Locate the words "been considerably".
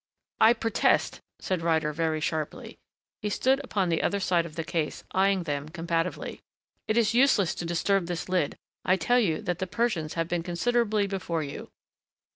10.27-11.05